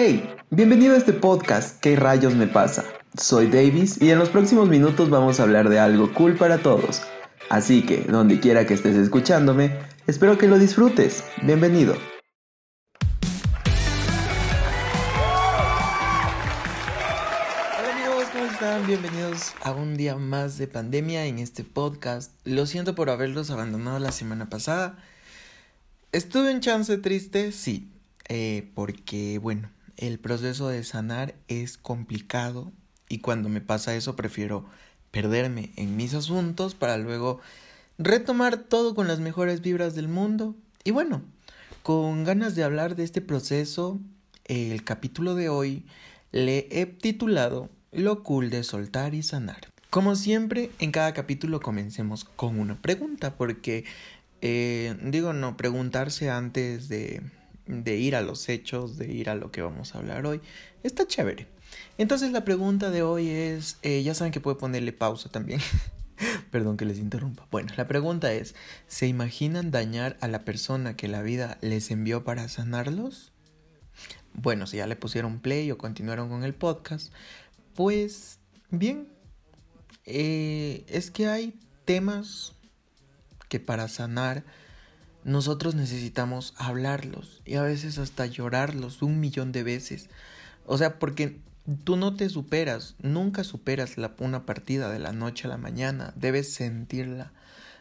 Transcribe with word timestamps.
Hey, 0.00 0.32
bienvenido 0.50 0.94
a 0.94 0.96
este 0.96 1.12
podcast 1.12 1.80
¿Qué 1.80 1.96
rayos 1.96 2.36
me 2.36 2.46
pasa? 2.46 2.84
Soy 3.16 3.48
Davis 3.48 4.00
y 4.00 4.12
en 4.12 4.20
los 4.20 4.28
próximos 4.28 4.68
minutos 4.68 5.10
vamos 5.10 5.40
a 5.40 5.42
hablar 5.42 5.68
de 5.68 5.80
algo 5.80 6.14
cool 6.14 6.36
para 6.36 6.58
todos. 6.58 7.02
Así 7.50 7.84
que, 7.84 8.04
donde 8.04 8.38
quiera 8.38 8.64
que 8.64 8.74
estés 8.74 8.94
escuchándome, 8.94 9.76
espero 10.06 10.38
que 10.38 10.46
lo 10.46 10.56
disfrutes. 10.56 11.24
Bienvenido. 11.42 11.96
Hola 17.76 17.92
amigos, 17.92 18.26
¿cómo 18.32 18.44
están? 18.44 18.86
Bienvenidos 18.86 19.52
a 19.64 19.72
un 19.72 19.96
día 19.96 20.14
más 20.14 20.58
de 20.58 20.68
pandemia 20.68 21.26
en 21.26 21.40
este 21.40 21.64
podcast. 21.64 22.30
Lo 22.44 22.66
siento 22.66 22.94
por 22.94 23.10
haberlos 23.10 23.50
abandonado 23.50 23.98
la 23.98 24.12
semana 24.12 24.48
pasada. 24.48 24.96
¿Estuve 26.12 26.52
en 26.52 26.60
chance 26.60 26.96
triste? 26.98 27.50
Sí, 27.50 27.90
eh, 28.28 28.70
porque 28.76 29.40
bueno, 29.42 29.70
el 29.98 30.18
proceso 30.18 30.68
de 30.68 30.82
sanar 30.84 31.34
es 31.48 31.76
complicado 31.76 32.72
y 33.08 33.18
cuando 33.18 33.48
me 33.48 33.60
pasa 33.60 33.94
eso 33.94 34.16
prefiero 34.16 34.64
perderme 35.10 35.72
en 35.76 35.96
mis 35.96 36.14
asuntos 36.14 36.74
para 36.74 36.96
luego 36.96 37.40
retomar 37.98 38.58
todo 38.58 38.94
con 38.94 39.08
las 39.08 39.18
mejores 39.18 39.60
vibras 39.60 39.94
del 39.94 40.08
mundo. 40.08 40.54
Y 40.84 40.92
bueno, 40.92 41.22
con 41.82 42.24
ganas 42.24 42.54
de 42.54 42.62
hablar 42.62 42.94
de 42.94 43.04
este 43.04 43.20
proceso, 43.20 43.98
el 44.44 44.84
capítulo 44.84 45.34
de 45.34 45.48
hoy 45.48 45.84
le 46.30 46.68
he 46.70 46.86
titulado 46.86 47.68
Lo 47.90 48.22
cool 48.22 48.50
de 48.50 48.62
soltar 48.62 49.14
y 49.14 49.22
sanar. 49.22 49.72
Como 49.90 50.14
siempre, 50.14 50.70
en 50.78 50.92
cada 50.92 51.12
capítulo 51.12 51.60
comencemos 51.60 52.24
con 52.24 52.60
una 52.60 52.80
pregunta, 52.80 53.36
porque 53.36 53.84
eh, 54.42 54.96
digo, 55.02 55.32
no, 55.32 55.56
preguntarse 55.56 56.30
antes 56.30 56.88
de, 56.88 57.22
de 57.68 57.96
ir 57.96 58.16
a 58.16 58.22
los 58.22 58.48
hechos, 58.48 58.96
de 58.96 59.12
ir 59.12 59.30
a 59.30 59.34
lo 59.34 59.52
que 59.52 59.62
vamos 59.62 59.94
a 59.94 59.98
hablar 59.98 60.26
hoy. 60.26 60.40
Está 60.82 61.06
chévere. 61.06 61.46
Entonces 61.98 62.32
la 62.32 62.44
pregunta 62.44 62.90
de 62.90 63.02
hoy 63.02 63.28
es, 63.28 63.78
eh, 63.82 64.02
ya 64.02 64.14
saben 64.14 64.32
que 64.32 64.40
puede 64.40 64.56
ponerle 64.56 64.92
pausa 64.92 65.28
también. 65.28 65.60
Perdón 66.50 66.76
que 66.76 66.84
les 66.84 66.98
interrumpa. 66.98 67.46
Bueno, 67.50 67.72
la 67.76 67.86
pregunta 67.86 68.32
es, 68.32 68.54
¿se 68.86 69.06
imaginan 69.06 69.70
dañar 69.70 70.16
a 70.20 70.28
la 70.28 70.44
persona 70.44 70.96
que 70.96 71.08
la 71.08 71.22
vida 71.22 71.58
les 71.60 71.90
envió 71.90 72.24
para 72.24 72.48
sanarlos? 72.48 73.32
Bueno, 74.32 74.66
si 74.66 74.78
ya 74.78 74.86
le 74.86 74.96
pusieron 74.96 75.40
play 75.40 75.70
o 75.70 75.78
continuaron 75.78 76.28
con 76.28 76.44
el 76.44 76.54
podcast, 76.54 77.12
pues 77.74 78.38
bien, 78.70 79.08
eh, 80.04 80.84
es 80.88 81.10
que 81.10 81.26
hay 81.26 81.58
temas 81.84 82.54
que 83.48 83.60
para 83.60 83.88
sanar 83.88 84.44
nosotros 85.24 85.74
necesitamos 85.74 86.54
hablarlos 86.56 87.42
y 87.44 87.54
a 87.54 87.62
veces 87.62 87.98
hasta 87.98 88.26
llorarlos 88.26 89.02
un 89.02 89.20
millón 89.20 89.52
de 89.52 89.62
veces. 89.62 90.08
O 90.66 90.78
sea, 90.78 90.98
porque 90.98 91.40
tú 91.84 91.96
no 91.96 92.14
te 92.14 92.28
superas, 92.28 92.94
nunca 93.00 93.44
superas 93.44 93.96
una 94.18 94.46
partida 94.46 94.90
de 94.90 94.98
la 94.98 95.12
noche 95.12 95.46
a 95.46 95.50
la 95.50 95.56
mañana, 95.56 96.12
debes 96.16 96.52
sentirla. 96.52 97.32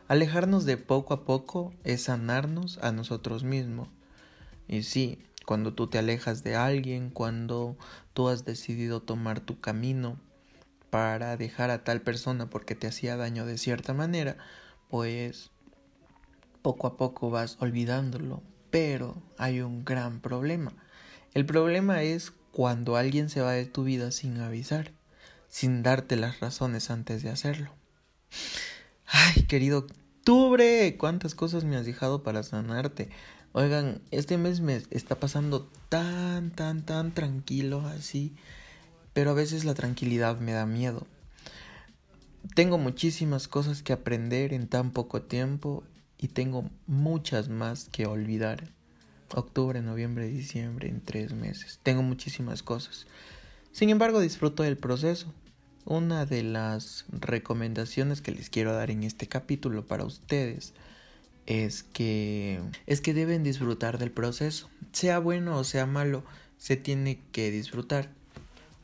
Alejarnos 0.07 0.66
de 0.66 0.77
poco 0.77 1.13
a 1.13 1.25
poco 1.25 1.73
es 1.83 2.03
sanarnos 2.03 2.79
a 2.81 2.91
nosotros 2.91 3.44
mismos. 3.44 3.89
Y 4.67 4.83
sí, 4.83 5.19
cuando 5.45 5.73
tú 5.73 5.88
te 5.88 5.97
alejas 5.97 6.44
de 6.44 6.55
alguien, 6.55 7.09
cuando 7.09 7.77
tú 8.13 8.29
has 8.29 8.45
decidido 8.45 9.01
tomar 9.01 9.39
tu 9.39 9.59
camino 9.59 10.19
para 10.89 11.38
dejar 11.38 11.69
a 11.69 11.83
tal 11.83 12.01
persona 12.01 12.49
porque 12.49 12.75
te 12.75 12.88
hacía 12.88 13.17
daño 13.17 13.45
de 13.45 13.57
cierta 13.57 13.94
manera, 13.94 14.38
pues 14.89 15.51
poco 16.67 16.87
a 16.87 16.97
poco 16.97 17.29
vas 17.29 17.55
olvidándolo, 17.61 18.43
pero 18.71 19.15
hay 19.37 19.61
un 19.61 19.85
gran 19.85 20.19
problema. 20.19 20.73
El 21.33 21.45
problema 21.45 22.03
es 22.03 22.33
cuando 22.51 22.97
alguien 22.97 23.29
se 23.29 23.39
va 23.39 23.53
de 23.53 23.65
tu 23.65 23.85
vida 23.85 24.11
sin 24.11 24.41
avisar, 24.41 24.91
sin 25.47 25.81
darte 25.81 26.17
las 26.17 26.41
razones 26.41 26.91
antes 26.91 27.23
de 27.23 27.29
hacerlo. 27.29 27.71
Ay, 29.05 29.43
querido 29.43 29.88
octubre, 29.88 30.97
cuántas 30.97 31.35
cosas 31.35 31.63
me 31.63 31.77
has 31.77 31.85
dejado 31.85 32.22
para 32.22 32.44
sanarte. 32.44 33.07
Oigan, 33.53 34.01
este 34.11 34.38
mes 34.38 34.59
me 34.59 34.83
está 34.89 35.16
pasando 35.22 35.69
tan, 35.88 36.51
tan, 36.51 36.85
tan 36.85 37.13
tranquilo 37.13 37.79
así, 37.88 38.35
pero 39.13 39.31
a 39.31 39.35
veces 39.35 39.63
la 39.63 39.73
tranquilidad 39.73 40.38
me 40.41 40.51
da 40.51 40.66
miedo. 40.66 41.07
Tengo 42.56 42.77
muchísimas 42.77 43.47
cosas 43.47 43.83
que 43.83 43.94
aprender 43.94 44.51
en 44.51 44.67
tan 44.67 44.91
poco 44.91 45.22
tiempo 45.22 45.85
y 46.17 46.29
tengo 46.29 46.69
muchas 46.88 47.50
más 47.50 47.89
que 47.91 48.05
olvidar. 48.05 48.69
Octubre, 49.33 49.81
noviembre, 49.81 50.28
diciembre, 50.28 50.88
en 50.88 51.01
tres 51.01 51.33
meses. 51.33 51.79
Tengo 51.83 52.01
muchísimas 52.01 52.63
cosas. 52.63 53.07
Sin 53.72 53.89
embargo, 53.89 54.19
disfruto 54.19 54.63
del 54.63 54.77
proceso. 54.77 55.33
Una 55.85 56.25
de 56.25 56.44
las 56.44 57.06
recomendaciones 57.11 58.22
que 58.22 58.31
les 58.31 58.50
quiero 58.50 58.73
dar 58.73 58.91
en 58.91 59.03
este 59.03 59.27
capítulo 59.27 59.85
para 59.85 60.03
ustedes 60.03 60.73
es 61.45 61.83
que 61.83 62.59
es 62.88 63.00
que 63.00 63.13
deben 63.13 63.44
disfrutar 63.44 63.97
del 63.97 64.11
proceso. 64.11 64.69
Sea 64.91 65.19
bueno 65.19 65.57
o 65.57 65.63
sea 65.63 65.85
malo, 65.85 66.23
se 66.57 66.75
tiene 66.75 67.22
que 67.31 67.51
disfrutar. 67.51 68.09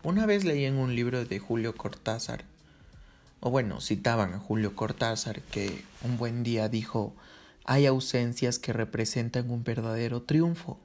Una 0.03 0.25
vez 0.25 0.45
leí 0.45 0.65
en 0.65 0.75
un 0.75 0.95
libro 0.95 1.25
de 1.25 1.39
Julio 1.39 1.75
Cortázar 1.75 2.45
o 3.45 3.51
bueno, 3.51 3.81
citaban 3.81 4.33
a 4.33 4.39
Julio 4.39 4.73
Cortázar 4.73 5.41
que 5.41 5.83
un 6.01 6.17
buen 6.17 6.43
día 6.43 6.69
dijo, 6.69 7.13
hay 7.65 7.85
ausencias 7.85 8.57
que 8.57 8.71
representan 8.71 9.51
un 9.51 9.65
verdadero 9.65 10.21
triunfo. 10.21 10.79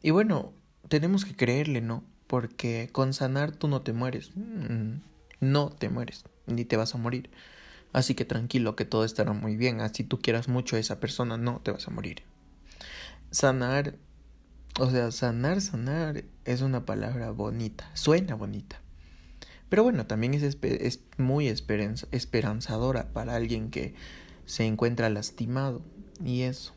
Y 0.00 0.08
bueno, 0.08 0.54
tenemos 0.88 1.26
que 1.26 1.36
creerle, 1.36 1.82
¿no? 1.82 2.04
Porque 2.26 2.88
con 2.90 3.12
sanar 3.12 3.52
tú 3.52 3.68
no 3.68 3.82
te 3.82 3.92
mueres, 3.92 4.30
mm, 4.34 5.00
no 5.40 5.68
te 5.68 5.90
mueres, 5.90 6.24
ni 6.46 6.64
te 6.64 6.78
vas 6.78 6.94
a 6.94 6.98
morir. 6.98 7.28
Así 7.92 8.14
que 8.14 8.24
tranquilo 8.24 8.74
que 8.74 8.86
todo 8.86 9.04
estará 9.04 9.34
muy 9.34 9.56
bien, 9.56 9.82
así 9.82 10.04
tú 10.04 10.20
quieras 10.20 10.48
mucho 10.48 10.76
a 10.76 10.78
esa 10.78 11.00
persona, 11.00 11.36
no 11.36 11.60
te 11.62 11.70
vas 11.70 11.86
a 11.86 11.90
morir. 11.90 12.22
Sanar, 13.30 13.94
o 14.80 14.88
sea, 14.88 15.10
sanar, 15.10 15.60
sanar 15.60 16.24
es 16.46 16.62
una 16.62 16.86
palabra 16.86 17.30
bonita, 17.30 17.90
suena 17.92 18.36
bonita 18.36 18.80
pero 19.68 19.82
bueno, 19.82 20.06
también 20.06 20.34
es, 20.34 20.58
es 20.62 21.00
muy 21.16 21.48
esperanzadora 21.48 23.12
para 23.12 23.34
alguien 23.36 23.70
que 23.70 23.94
se 24.46 24.64
encuentra 24.64 25.10
lastimado. 25.10 25.82
Y 26.24 26.42
eso. 26.42 26.74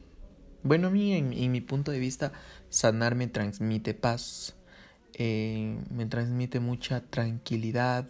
Bueno, 0.63 0.87
a 0.87 0.91
mí, 0.91 1.13
en, 1.13 1.51
mi 1.51 1.61
punto 1.61 1.91
de 1.91 1.99
vista, 1.99 2.33
sanar 2.69 3.15
me 3.15 3.27
transmite 3.27 3.95
paz, 3.95 4.55
eh, 5.13 5.79
me 5.89 6.05
transmite 6.05 6.59
mucha 6.59 7.01
tranquilidad, 7.01 8.07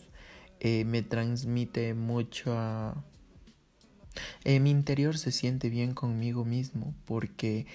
eh, 0.59 0.83
me 0.85 1.01
transmite 1.01 1.93
mucha... 1.93 2.95
Eh, 4.43 4.59
mi 4.59 4.71
interior 4.71 5.17
se 5.17 5.31
siente 5.31 5.69
bien 5.69 5.93
conmigo 5.93 6.43
mismo 6.43 6.93
porque 7.05 7.65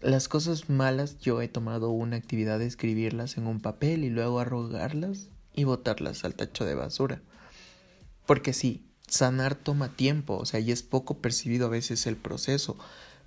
las 0.00 0.28
cosas 0.28 0.70
malas 0.70 1.18
yo 1.18 1.42
he 1.42 1.48
tomado 1.48 1.90
una 1.90 2.16
actividad 2.16 2.60
de 2.60 2.66
escribirlas 2.66 3.36
en 3.38 3.48
un 3.48 3.58
papel 3.60 4.04
y 4.04 4.10
luego 4.10 4.38
arrogarlas 4.38 5.30
y 5.54 5.64
botarlas 5.64 6.24
al 6.24 6.34
tacho 6.34 6.64
de 6.64 6.74
basura. 6.74 7.22
Porque 8.26 8.52
sí, 8.52 8.84
sanar 9.08 9.54
toma 9.54 9.88
tiempo, 9.96 10.36
o 10.36 10.46
sea, 10.46 10.60
y 10.60 10.72
es 10.72 10.82
poco 10.82 11.18
percibido 11.18 11.66
a 11.66 11.70
veces 11.70 12.06
el 12.06 12.16
proceso, 12.16 12.76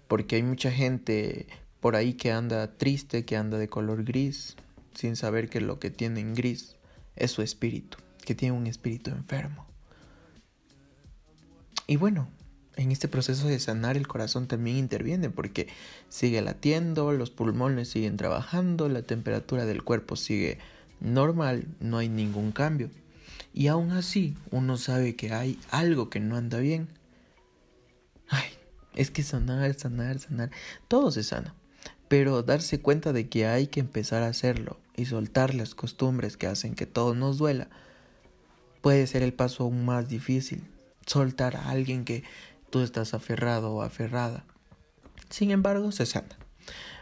porque 0.08 0.38
hay 0.38 0.44
mucha 0.44 0.72
gente 0.72 1.48
por 1.80 1.96
ahí 1.96 2.14
que 2.14 2.32
anda 2.32 2.78
triste, 2.78 3.26
que 3.26 3.38
anda 3.38 3.58
de 3.58 3.70
color 3.70 4.04
gris, 4.04 4.56
sin 4.96 5.16
saber 5.16 5.50
que 5.50 5.62
lo 5.62 5.80
que 5.80 5.92
tiene 5.92 6.20
en 6.20 6.34
gris 6.34 6.76
es 7.16 7.32
su 7.32 7.42
espíritu, 7.42 7.98
que 8.26 8.36
tiene 8.36 8.58
un 8.58 8.68
espíritu 8.68 9.12
enfermo. 9.12 9.66
Y 11.86 11.96
bueno, 11.96 12.28
en 12.76 12.92
este 12.92 13.08
proceso 13.08 13.48
de 13.48 13.60
sanar 13.60 13.98
el 13.98 14.08
corazón 14.08 14.48
también 14.48 14.78
interviene 14.78 15.30
porque 15.30 15.68
sigue 16.10 16.42
latiendo, 16.42 17.12
los 17.12 17.32
pulmones 17.32 17.90
siguen 17.90 18.18
trabajando, 18.18 18.90
la 18.90 19.02
temperatura 19.02 19.66
del 19.66 19.84
cuerpo 19.84 20.16
sigue 20.16 20.60
normal, 21.00 21.68
no 21.80 21.98
hay 21.98 22.10
ningún 22.10 22.52
cambio. 22.52 22.90
Y 23.54 23.68
aún 23.68 23.92
así, 23.92 24.36
uno 24.52 24.78
sabe 24.78 25.16
que 25.16 25.34
hay 25.34 25.60
algo 25.72 26.10
que 26.10 26.20
no 26.20 26.36
anda 26.36 26.60
bien. 26.60 26.88
Ay, 28.30 28.50
es 28.94 29.10
que 29.12 29.24
sanar, 29.24 29.74
sanar, 29.74 30.20
sanar, 30.20 30.52
todo 30.88 31.12
se 31.12 31.24
sana. 31.24 31.56
Pero 32.08 32.44
darse 32.44 32.80
cuenta 32.80 33.14
de 33.14 33.28
que 33.28 33.48
hay 33.48 33.68
que 33.68 33.80
empezar 33.80 34.24
a 34.24 34.28
hacerlo 34.28 34.80
y 34.96 35.06
soltar 35.06 35.54
las 35.54 35.76
costumbres 35.76 36.38
que 36.38 36.48
hacen 36.48 36.76
que 36.76 36.86
todo 36.86 37.16
nos 37.16 37.38
duela, 37.38 37.68
puede 38.82 39.08
ser 39.08 39.24
el 39.24 39.34
paso 39.34 39.64
aún 39.64 39.86
más 39.86 40.08
difícil. 40.08 40.64
Soltar 41.06 41.56
a 41.56 41.70
alguien 41.70 42.06
que 42.06 42.24
tú 42.70 42.82
estás 42.82 43.14
aferrado 43.14 43.74
o 43.74 43.82
aferrada. 43.82 44.46
Sin 45.30 45.52
embargo, 45.52 45.92
se 45.92 46.06
sana. 46.06 46.38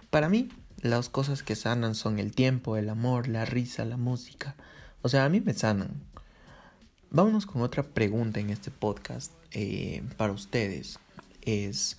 Para 0.09 0.30
mí, 0.30 0.50
las 0.85 1.09
cosas 1.09 1.41
que 1.41 1.55
sanan 1.55 1.95
son 1.95 2.19
el 2.19 2.33
tiempo, 2.33 2.77
el 2.77 2.89
amor, 2.89 3.27
la 3.27 3.43
risa, 3.43 3.85
la 3.85 3.97
música. 3.97 4.55
O 5.01 5.09
sea, 5.09 5.25
a 5.25 5.29
mí 5.29 5.41
me 5.41 5.55
sanan. 5.55 6.03
Vámonos 7.09 7.47
con 7.47 7.63
otra 7.63 7.81
pregunta 7.81 8.39
en 8.39 8.51
este 8.51 8.69
podcast 8.69 9.31
eh, 9.51 10.03
para 10.15 10.31
ustedes. 10.31 10.99
Es, 11.41 11.97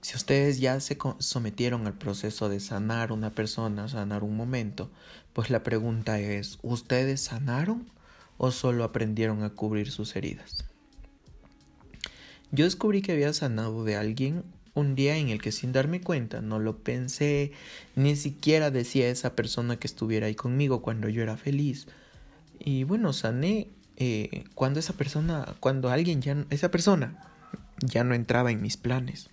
Si 0.00 0.16
ustedes 0.16 0.60
ya 0.60 0.80
se 0.80 0.96
sometieron 1.18 1.86
al 1.86 1.92
proceso 1.92 2.48
de 2.48 2.60
sanar 2.60 3.12
una 3.12 3.34
persona, 3.34 3.86
sanar 3.88 4.24
un 4.24 4.34
momento, 4.34 4.90
pues 5.34 5.50
la 5.50 5.62
pregunta 5.62 6.18
es, 6.18 6.58
¿ustedes 6.62 7.20
sanaron 7.20 7.86
o 8.38 8.50
solo 8.50 8.84
aprendieron 8.84 9.42
a 9.42 9.50
cubrir 9.50 9.90
sus 9.90 10.16
heridas? 10.16 10.64
Yo 12.50 12.64
descubrí 12.64 13.02
que 13.02 13.12
había 13.12 13.34
sanado 13.34 13.84
de 13.84 13.96
alguien 13.96 14.42
un 14.74 14.94
día 14.94 15.16
en 15.16 15.28
el 15.28 15.40
que 15.40 15.52
sin 15.52 15.72
darme 15.72 16.00
cuenta, 16.00 16.40
no 16.40 16.58
lo 16.58 16.78
pensé, 16.78 17.52
ni 17.94 18.16
siquiera 18.16 18.70
decía 18.70 19.06
a 19.06 19.10
esa 19.10 19.36
persona 19.36 19.76
que 19.76 19.86
estuviera 19.86 20.26
ahí 20.26 20.34
conmigo 20.34 20.82
cuando 20.82 21.08
yo 21.08 21.22
era 21.22 21.36
feliz. 21.36 21.86
Y 22.58 22.84
bueno, 22.84 23.12
sané 23.12 23.68
eh, 23.96 24.44
cuando 24.54 24.80
esa 24.80 24.94
persona, 24.94 25.56
cuando 25.60 25.90
alguien 25.90 26.22
ya, 26.22 26.44
esa 26.50 26.70
persona 26.70 27.28
ya 27.80 28.04
no 28.04 28.14
entraba 28.14 28.50
en 28.50 28.62
mis 28.62 28.76
planes. 28.76 29.30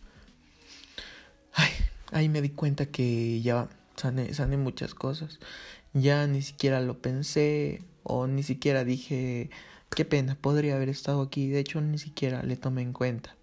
Ay, 1.53 1.69
ahí 2.11 2.29
me 2.29 2.41
di 2.41 2.49
cuenta 2.49 2.87
que 2.87 3.41
ya 3.41 3.69
sané, 3.95 4.33
sané 4.33 4.57
muchas 4.57 4.93
cosas. 4.93 5.39
Ya 5.93 6.27
ni 6.27 6.41
siquiera 6.41 6.81
lo 6.81 7.01
pensé 7.01 7.81
o 8.03 8.27
ni 8.27 8.43
siquiera 8.43 8.83
dije, 8.83 9.49
qué 9.95 10.05
pena, 10.05 10.35
podría 10.35 10.75
haber 10.75 10.89
estado 10.89 11.21
aquí. 11.21 11.47
De 11.47 11.59
hecho, 11.59 11.81
ni 11.81 11.97
siquiera 11.97 12.43
le 12.43 12.57
tomé 12.57 12.81
en 12.81 12.93
cuenta. 12.93 13.35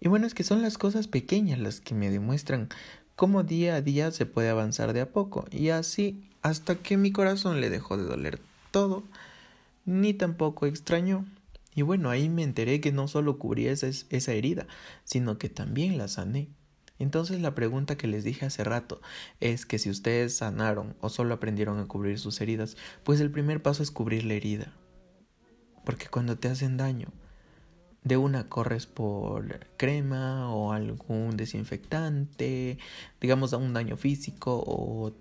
Y 0.00 0.08
bueno, 0.08 0.26
es 0.26 0.34
que 0.34 0.44
son 0.44 0.62
las 0.62 0.78
cosas 0.78 1.06
pequeñas 1.06 1.58
las 1.58 1.80
que 1.80 1.94
me 1.94 2.10
demuestran 2.10 2.68
cómo 3.16 3.42
día 3.42 3.74
a 3.74 3.82
día 3.82 4.10
se 4.12 4.24
puede 4.24 4.48
avanzar 4.48 4.94
de 4.94 5.02
a 5.02 5.10
poco. 5.10 5.44
Y 5.50 5.68
así 5.68 6.24
hasta 6.42 6.76
que 6.76 6.96
mi 6.96 7.12
corazón 7.12 7.60
le 7.60 7.68
dejó 7.68 7.98
de 7.98 8.04
doler 8.04 8.40
todo, 8.70 9.04
ni 9.84 10.14
tampoco 10.14 10.66
extrañó. 10.66 11.26
Y 11.74 11.82
bueno, 11.82 12.08
ahí 12.10 12.28
me 12.30 12.42
enteré 12.42 12.80
que 12.80 12.92
no 12.92 13.08
solo 13.08 13.38
cubría 13.38 13.72
esa, 13.72 13.88
esa 13.88 14.32
herida, 14.32 14.66
sino 15.04 15.38
que 15.38 15.50
también 15.50 15.98
la 15.98 16.08
sané. 16.08 16.48
Entonces 16.98 17.40
la 17.40 17.54
pregunta 17.54 17.96
que 17.96 18.06
les 18.06 18.24
dije 18.24 18.46
hace 18.46 18.64
rato 18.64 19.00
es 19.40 19.64
que 19.66 19.78
si 19.78 19.90
ustedes 19.90 20.36
sanaron 20.36 20.96
o 21.00 21.08
solo 21.08 21.34
aprendieron 21.34 21.78
a 21.78 21.86
cubrir 21.86 22.18
sus 22.18 22.40
heridas, 22.40 22.76
pues 23.04 23.20
el 23.20 23.30
primer 23.30 23.62
paso 23.62 23.82
es 23.82 23.90
cubrir 23.90 24.24
la 24.24 24.34
herida. 24.34 24.72
Porque 25.84 26.08
cuando 26.08 26.38
te 26.38 26.48
hacen 26.48 26.76
daño, 26.76 27.08
de 28.04 28.16
una 28.16 28.48
corres 28.48 28.86
por 28.86 29.66
crema 29.76 30.52
o 30.54 30.72
algún 30.72 31.36
desinfectante, 31.36 32.78
digamos 33.20 33.52
a 33.52 33.58
un 33.58 33.74
daño 33.74 33.96
físico 33.96 34.62
o 34.66 35.12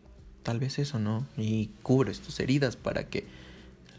tal 0.43 0.59
vez 0.59 0.79
eso, 0.79 0.99
¿no? 0.99 1.25
Y 1.37 1.71
cubres 1.83 2.21
tus 2.21 2.39
heridas 2.39 2.75
para 2.75 3.07
que 3.07 3.25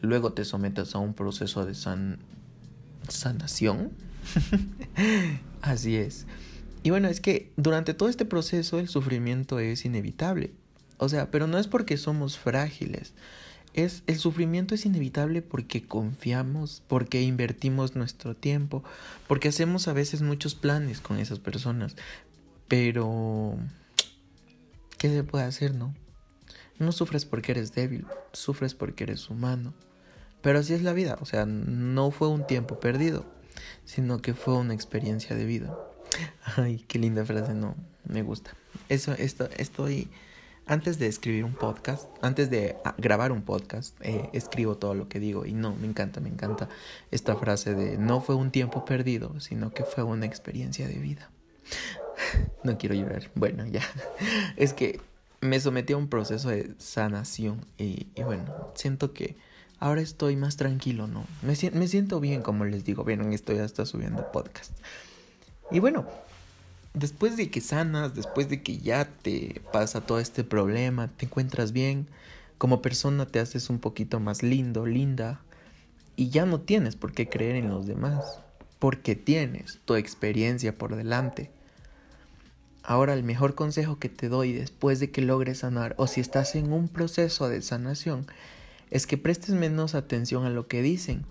luego 0.00 0.32
te 0.32 0.44
sometas 0.44 0.94
a 0.94 0.98
un 0.98 1.14
proceso 1.14 1.66
de 1.66 1.74
san 1.74 2.18
sanación. 3.08 3.90
Así 5.62 5.96
es. 5.96 6.26
Y 6.82 6.90
bueno, 6.90 7.08
es 7.08 7.20
que 7.20 7.52
durante 7.56 7.92
todo 7.92 8.08
este 8.08 8.24
proceso 8.24 8.78
el 8.78 8.88
sufrimiento 8.88 9.58
es 9.58 9.84
inevitable. 9.84 10.52
O 10.96 11.08
sea, 11.08 11.30
pero 11.30 11.46
no 11.46 11.58
es 11.58 11.66
porque 11.66 11.96
somos 11.96 12.38
frágiles. 12.38 13.12
Es 13.72 14.02
el 14.06 14.18
sufrimiento 14.18 14.74
es 14.74 14.84
inevitable 14.84 15.42
porque 15.42 15.82
confiamos, 15.86 16.82
porque 16.88 17.22
invertimos 17.22 17.94
nuestro 17.94 18.34
tiempo, 18.34 18.82
porque 19.28 19.48
hacemos 19.48 19.86
a 19.86 19.92
veces 19.92 20.22
muchos 20.22 20.54
planes 20.54 21.00
con 21.00 21.18
esas 21.18 21.38
personas. 21.38 21.96
Pero 22.66 23.56
¿qué 24.98 25.08
se 25.08 25.24
puede 25.24 25.44
hacer, 25.44 25.74
no? 25.74 25.94
No 26.78 26.92
sufres 26.92 27.24
porque 27.24 27.52
eres 27.52 27.74
débil, 27.74 28.06
sufres 28.32 28.74
porque 28.74 29.04
eres 29.04 29.30
humano. 29.30 29.72
Pero 30.42 30.58
así 30.58 30.72
es 30.72 30.82
la 30.82 30.92
vida, 30.92 31.18
o 31.20 31.26
sea, 31.26 31.44
no 31.46 32.10
fue 32.10 32.28
un 32.28 32.46
tiempo 32.46 32.80
perdido, 32.80 33.26
sino 33.84 34.22
que 34.22 34.34
fue 34.34 34.54
una 34.54 34.74
experiencia 34.74 35.36
de 35.36 35.44
vida. 35.44 35.76
Ay, 36.56 36.84
qué 36.88 36.98
linda 36.98 37.24
frase, 37.24 37.54
no, 37.54 37.76
me 38.04 38.22
gusta. 38.22 38.52
Eso, 38.88 39.12
esto, 39.12 39.48
estoy, 39.56 40.08
antes 40.70 41.00
de 41.00 41.08
escribir 41.08 41.44
un 41.44 41.54
podcast, 41.54 42.08
antes 42.22 42.48
de 42.48 42.76
ah, 42.84 42.94
grabar 42.96 43.32
un 43.32 43.42
podcast, 43.42 43.96
eh, 44.02 44.30
escribo 44.32 44.76
todo 44.76 44.94
lo 44.94 45.08
que 45.08 45.18
digo 45.18 45.44
y 45.44 45.52
no, 45.52 45.74
me 45.74 45.88
encanta, 45.88 46.20
me 46.20 46.28
encanta 46.28 46.68
esta 47.10 47.34
frase 47.34 47.74
de 47.74 47.98
no 47.98 48.20
fue 48.20 48.36
un 48.36 48.52
tiempo 48.52 48.84
perdido, 48.84 49.40
sino 49.40 49.72
que 49.72 49.82
fue 49.82 50.04
una 50.04 50.26
experiencia 50.26 50.86
de 50.86 50.94
vida. 50.94 51.30
No 52.62 52.76
quiero 52.76 52.94
llorar, 52.94 53.30
bueno, 53.34 53.66
ya. 53.66 53.82
Es 54.56 54.74
que 54.74 55.00
me 55.40 55.58
sometí 55.58 55.94
a 55.94 55.96
un 55.96 56.08
proceso 56.08 56.50
de 56.50 56.74
sanación 56.78 57.64
y, 57.78 58.08
y 58.14 58.22
bueno, 58.22 58.70
siento 58.74 59.14
que 59.14 59.36
ahora 59.78 60.02
estoy 60.02 60.36
más 60.36 60.56
tranquilo, 60.56 61.06
¿no? 61.08 61.24
Me, 61.42 61.56
me 61.72 61.88
siento 61.88 62.20
bien, 62.20 62.42
como 62.42 62.66
les 62.66 62.84
digo, 62.84 63.02
vieron, 63.02 63.32
estoy 63.32 63.58
hasta 63.58 63.86
subiendo 63.86 64.30
podcast. 64.30 64.72
Y 65.72 65.80
bueno, 65.80 66.06
después 66.94 67.36
de 67.36 67.50
que 67.50 67.60
sanas, 67.60 68.14
después 68.14 68.48
de 68.48 68.62
que 68.62 68.78
ya 68.78 69.04
te 69.04 69.60
pasa 69.72 70.00
todo 70.00 70.18
este 70.18 70.44
problema, 70.44 71.08
te 71.08 71.26
encuentras 71.26 71.72
bien, 71.72 72.06
como 72.58 72.82
persona 72.82 73.26
te 73.26 73.40
haces 73.40 73.70
un 73.70 73.78
poquito 73.78 74.20
más 74.20 74.42
lindo, 74.42 74.86
linda, 74.86 75.40
y 76.16 76.30
ya 76.30 76.44
no 76.44 76.60
tienes 76.60 76.96
por 76.96 77.12
qué 77.12 77.28
creer 77.28 77.56
en 77.56 77.70
los 77.70 77.86
demás, 77.86 78.40
porque 78.78 79.14
tienes 79.14 79.78
tu 79.84 79.94
experiencia 79.94 80.76
por 80.76 80.96
delante. 80.96 81.50
Ahora 82.82 83.14
el 83.14 83.22
mejor 83.22 83.54
consejo 83.54 83.98
que 83.98 84.08
te 84.08 84.28
doy 84.28 84.52
después 84.52 85.00
de 85.00 85.10
que 85.10 85.22
logres 85.22 85.58
sanar 85.58 85.94
o 85.98 86.06
si 86.06 86.20
estás 86.20 86.54
en 86.54 86.72
un 86.72 86.88
proceso 86.88 87.48
de 87.48 87.62
sanación 87.62 88.26
es 88.90 89.06
que 89.06 89.18
prestes 89.18 89.54
menos 89.54 89.94
atención 89.94 90.44
a 90.44 90.50
lo 90.50 90.66
que 90.66 90.82
dicen 90.82 91.24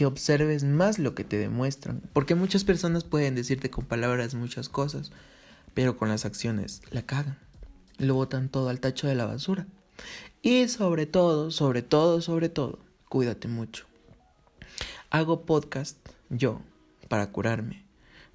que 0.00 0.06
observes 0.06 0.64
más 0.64 0.98
lo 0.98 1.14
que 1.14 1.24
te 1.24 1.36
demuestran, 1.36 2.00
porque 2.14 2.34
muchas 2.34 2.64
personas 2.64 3.04
pueden 3.04 3.34
decirte 3.34 3.68
con 3.68 3.84
palabras 3.84 4.34
muchas 4.34 4.70
cosas, 4.70 5.12
pero 5.74 5.98
con 5.98 6.08
las 6.08 6.24
acciones 6.24 6.80
la 6.90 7.02
cagan, 7.02 7.36
lo 7.98 8.14
botan 8.14 8.48
todo 8.48 8.70
al 8.70 8.80
tacho 8.80 9.08
de 9.08 9.14
la 9.14 9.26
basura. 9.26 9.66
Y 10.40 10.68
sobre 10.68 11.04
todo, 11.04 11.50
sobre 11.50 11.82
todo, 11.82 12.22
sobre 12.22 12.48
todo, 12.48 12.78
cuídate 13.10 13.46
mucho. 13.46 13.84
Hago 15.10 15.42
podcast 15.42 15.98
yo 16.30 16.62
para 17.10 17.30
curarme. 17.30 17.84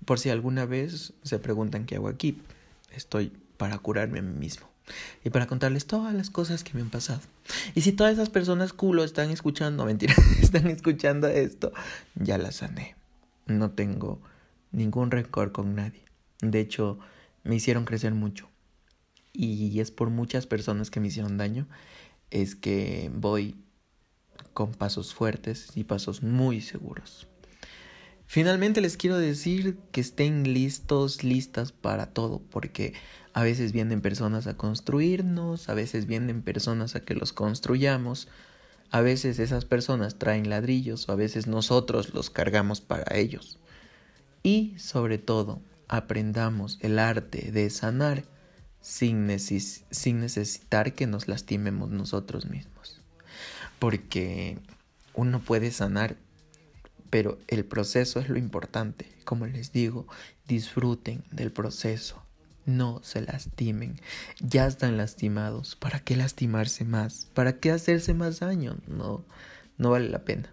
Por 0.05 0.19
si 0.19 0.29
alguna 0.29 0.67
vez 0.67 1.13
se 1.23 1.39
preguntan 1.39 1.87
qué 1.87 1.95
hago 1.95 2.09
aquí, 2.09 2.43
estoy 2.91 3.33
para 3.57 3.79
curarme 3.79 4.19
a 4.19 4.21
mí 4.21 4.37
mismo 4.37 4.74
y 5.23 5.29
para 5.29 5.47
contarles 5.47 5.85
todas 5.85 6.13
las 6.13 6.29
cosas 6.29 6.63
que 6.63 6.73
me 6.73 6.81
han 6.81 6.89
pasado. 6.89 7.21
Y 7.73 7.81
si 7.81 7.91
todas 7.91 8.13
esas 8.13 8.29
personas 8.29 8.73
culo 8.73 9.03
están 9.03 9.31
escuchando, 9.31 9.85
mentira, 9.85 10.15
están 10.41 10.67
escuchando 10.67 11.27
esto, 11.27 11.71
ya 12.15 12.37
la 12.37 12.51
sané. 12.51 12.95
No 13.45 13.71
tengo 13.71 14.21
ningún 14.71 15.11
rencor 15.11 15.51
con 15.51 15.75
nadie. 15.75 16.03
De 16.41 16.59
hecho, 16.59 16.99
me 17.43 17.55
hicieron 17.55 17.85
crecer 17.85 18.13
mucho. 18.13 18.49
Y 19.33 19.79
es 19.81 19.91
por 19.91 20.09
muchas 20.09 20.47
personas 20.47 20.89
que 20.89 20.99
me 20.99 21.07
hicieron 21.07 21.37
daño, 21.37 21.67
es 22.31 22.55
que 22.55 23.11
voy 23.13 23.55
con 24.53 24.71
pasos 24.71 25.13
fuertes 25.13 25.69
y 25.75 25.83
pasos 25.83 26.23
muy 26.23 26.61
seguros. 26.61 27.27
Finalmente 28.27 28.81
les 28.81 28.97
quiero 28.97 29.17
decir 29.17 29.77
que 29.91 30.01
estén 30.01 30.53
listos, 30.53 31.23
listas 31.23 31.71
para 31.71 32.07
todo, 32.07 32.41
porque 32.49 32.93
a 33.33 33.43
veces 33.43 33.71
vienen 33.71 34.01
personas 34.01 34.47
a 34.47 34.57
construirnos, 34.57 35.69
a 35.69 35.73
veces 35.73 36.07
vienen 36.07 36.41
personas 36.41 36.95
a 36.95 37.01
que 37.01 37.15
los 37.15 37.33
construyamos, 37.33 38.27
a 38.91 39.01
veces 39.01 39.39
esas 39.39 39.65
personas 39.65 40.17
traen 40.17 40.49
ladrillos 40.49 41.07
o 41.07 41.11
a 41.11 41.15
veces 41.15 41.47
nosotros 41.47 42.13
los 42.13 42.29
cargamos 42.29 42.81
para 42.81 43.15
ellos. 43.15 43.59
Y 44.41 44.73
sobre 44.77 45.17
todo, 45.17 45.61
aprendamos 45.87 46.77
el 46.81 46.99
arte 46.99 47.51
de 47.51 47.69
sanar 47.69 48.23
sin, 48.81 49.27
sin 49.39 50.19
necesitar 50.19 50.93
que 50.93 51.07
nos 51.07 51.27
lastimemos 51.27 51.89
nosotros 51.89 52.45
mismos. 52.45 53.01
Porque 53.79 54.59
uno 55.13 55.39
puede 55.39 55.71
sanar 55.71 56.15
pero 57.09 57.37
el 57.47 57.65
proceso 57.65 58.19
es 58.19 58.29
lo 58.29 58.37
importante. 58.37 59.07
Como 59.23 59.45
les 59.47 59.71
digo, 59.71 60.07
disfruten 60.47 61.23
del 61.31 61.51
proceso. 61.51 62.21
No 62.65 62.99
se 63.03 63.21
lastimen. 63.21 63.99
Ya 64.39 64.65
están 64.65 64.97
lastimados. 64.97 65.75
¿Para 65.75 65.99
qué 65.99 66.15
lastimarse 66.15 66.83
más? 66.83 67.27
¿Para 67.33 67.59
qué 67.59 67.71
hacerse 67.71 68.13
más 68.13 68.39
daño? 68.39 68.77
No, 68.87 69.23
no 69.77 69.91
vale 69.91 70.09
la 70.09 70.23
pena. 70.23 70.51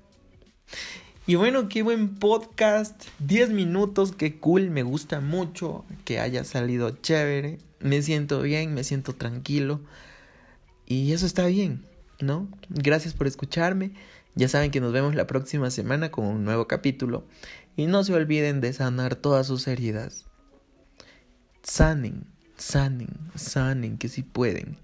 Y 1.26 1.36
bueno, 1.36 1.68
qué 1.68 1.82
buen 1.82 2.16
podcast. 2.16 3.04
10 3.20 3.50
minutos, 3.50 4.12
qué 4.12 4.38
cool. 4.38 4.70
Me 4.70 4.82
gusta 4.82 5.20
mucho 5.20 5.84
que 6.04 6.18
haya 6.18 6.44
salido 6.44 6.90
chévere. 6.90 7.58
Me 7.80 8.02
siento 8.02 8.42
bien, 8.42 8.74
me 8.74 8.84
siento 8.84 9.14
tranquilo. 9.14 9.80
Y 10.84 11.12
eso 11.12 11.24
está 11.24 11.46
bien, 11.46 11.86
¿no? 12.20 12.48
Gracias 12.68 13.14
por 13.14 13.26
escucharme. 13.26 13.92
Ya 14.34 14.48
saben 14.48 14.70
que 14.70 14.80
nos 14.80 14.92
vemos 14.92 15.14
la 15.14 15.26
próxima 15.26 15.70
semana 15.70 16.10
con 16.10 16.24
un 16.26 16.44
nuevo 16.44 16.66
capítulo 16.66 17.24
y 17.76 17.86
no 17.86 18.02
se 18.02 18.14
olviden 18.14 18.60
de 18.60 18.72
sanar 18.72 19.14
todas 19.14 19.46
sus 19.46 19.68
heridas. 19.68 20.26
Sanen, 21.62 22.26
sanen, 22.56 23.10
sanen 23.34 23.98
que 23.98 24.08
si 24.08 24.22
pueden. 24.22 24.78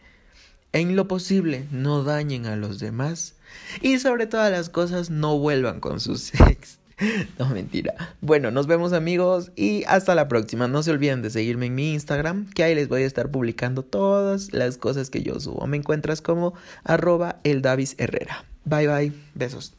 En 0.72 0.96
lo 0.96 1.08
posible 1.08 1.66
no 1.70 2.04
dañen 2.04 2.44
a 2.44 2.56
los 2.56 2.78
demás 2.78 3.36
y 3.80 3.98
sobre 3.98 4.26
todas 4.26 4.50
las 4.50 4.68
cosas 4.68 5.08
no 5.08 5.38
vuelvan 5.38 5.80
con 5.80 5.98
sus 6.00 6.34
ex. 6.48 6.78
no, 7.38 7.46
mentira. 7.50 7.94
Bueno, 8.20 8.50
nos 8.50 8.66
vemos 8.66 8.92
amigos 8.92 9.52
y 9.56 9.84
hasta 9.86 10.14
la 10.14 10.28
próxima. 10.28 10.68
No 10.68 10.82
se 10.82 10.90
olviden 10.90 11.22
de 11.22 11.30
seguirme 11.30 11.66
en 11.66 11.74
mi 11.74 11.92
Instagram, 11.92 12.50
que 12.50 12.64
ahí 12.64 12.74
les 12.74 12.88
voy 12.88 13.02
a 13.02 13.06
estar 13.06 13.30
publicando 13.30 13.82
todas 13.82 14.52
las 14.52 14.76
cosas 14.78 15.10
que 15.10 15.22
yo 15.22 15.38
subo. 15.40 15.66
Me 15.66 15.76
encuentras 15.76 16.20
como 16.20 16.54
arroba 16.84 17.40
el 17.44 17.62
Davis 17.62 17.94
Herrera. 17.98 18.44
Bye 18.64 18.88
bye, 18.88 19.12
besos. 19.34 19.74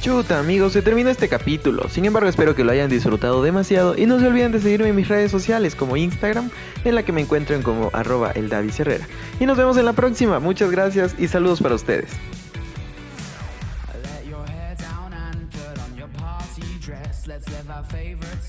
Chuta 0.00 0.40
amigos, 0.40 0.72
se 0.72 0.82
termina 0.82 1.12
este 1.12 1.28
capítulo. 1.28 1.88
Sin 1.88 2.04
embargo, 2.04 2.28
espero 2.28 2.56
que 2.56 2.64
lo 2.64 2.72
hayan 2.72 2.90
disfrutado 2.90 3.40
demasiado 3.40 3.96
y 3.96 4.06
no 4.06 4.18
se 4.18 4.26
olviden 4.26 4.50
de 4.50 4.60
seguirme 4.60 4.88
en 4.88 4.96
mis 4.96 5.06
redes 5.06 5.30
sociales 5.30 5.76
como 5.76 5.96
Instagram, 5.96 6.50
en 6.84 6.96
la 6.96 7.04
que 7.04 7.12
me 7.12 7.20
encuentren 7.20 7.62
como 7.62 7.88
arroba 7.92 8.32
el. 8.32 8.50
Y 9.38 9.46
nos 9.46 9.56
vemos 9.56 9.76
en 9.76 9.84
la 9.84 9.92
próxima. 9.92 10.40
Muchas 10.40 10.72
gracias 10.72 11.14
y 11.20 11.28
saludos 11.28 11.62
para 11.62 11.76
ustedes. 11.76 12.10
favorite. 17.92 18.41